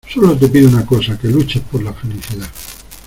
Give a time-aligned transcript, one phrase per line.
[0.11, 2.47] solo te pido una cosa, que luches por la felicidad